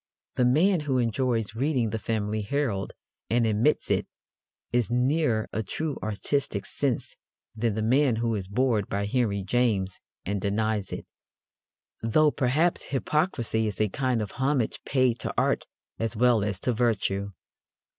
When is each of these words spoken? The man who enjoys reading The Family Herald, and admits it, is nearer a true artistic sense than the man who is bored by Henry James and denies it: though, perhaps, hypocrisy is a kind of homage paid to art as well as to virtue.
The 0.33 0.45
man 0.45 0.79
who 0.79 0.97
enjoys 0.97 1.53
reading 1.53 1.91
The 1.91 1.99
Family 1.99 2.41
Herald, 2.41 2.93
and 3.29 3.45
admits 3.45 3.91
it, 3.91 4.07
is 4.73 4.89
nearer 4.89 5.47
a 5.53 5.61
true 5.61 5.99
artistic 6.01 6.65
sense 6.65 7.15
than 7.55 7.75
the 7.75 7.83
man 7.83 8.15
who 8.15 8.33
is 8.33 8.47
bored 8.47 8.89
by 8.89 9.05
Henry 9.05 9.43
James 9.43 9.99
and 10.25 10.41
denies 10.41 10.91
it: 10.91 11.05
though, 12.01 12.31
perhaps, 12.31 12.85
hypocrisy 12.85 13.67
is 13.67 13.79
a 13.79 13.89
kind 13.89 14.23
of 14.23 14.31
homage 14.31 14.79
paid 14.85 15.19
to 15.19 15.31
art 15.37 15.65
as 15.99 16.15
well 16.15 16.43
as 16.43 16.59
to 16.61 16.73
virtue. 16.73 17.29